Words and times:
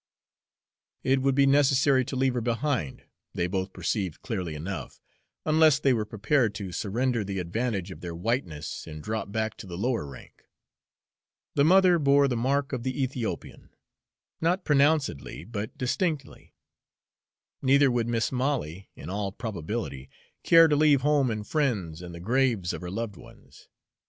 It 1.03 1.21
would 1.21 1.35
be 1.35 1.45
necessary 1.45 2.03
to 2.05 2.15
leave 2.15 2.33
her 2.33 2.41
behind, 2.41 3.03
they 3.35 3.45
both 3.45 3.71
perceived 3.71 4.23
clearly 4.23 4.55
enough, 4.55 4.99
unless 5.45 5.77
they 5.77 5.93
were 5.93 6.05
prepared 6.07 6.55
to 6.55 6.71
surrender 6.71 7.23
the 7.23 7.37
advantage 7.37 7.91
of 7.91 8.01
their 8.01 8.15
whiteness 8.15 8.87
and 8.87 9.03
drop 9.03 9.31
back 9.31 9.55
to 9.57 9.67
the 9.67 9.77
lower 9.77 10.07
rank. 10.07 10.47
The 11.53 11.65
mother 11.65 11.99
bore 11.99 12.27
the 12.27 12.35
mark 12.35 12.73
of 12.73 12.81
the 12.81 12.99
Ethiopian 13.03 13.69
not 14.41 14.65
pronouncedly, 14.65 15.43
but 15.43 15.77
distinctly; 15.77 16.55
neither 17.61 17.91
would 17.91 18.07
Mis' 18.07 18.31
Molly, 18.31 18.89
in 18.95 19.07
all 19.07 19.31
probability, 19.31 20.09
care 20.41 20.67
to 20.67 20.75
leave 20.75 21.01
home 21.01 21.29
and 21.29 21.45
friends 21.47 22.01
and 22.01 22.15
the 22.15 22.19
graves 22.19 22.73
of 22.73 22.81
her 22.81 22.89
loved 22.89 23.17
ones. 23.17 23.69